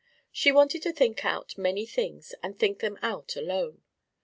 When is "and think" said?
2.41-2.79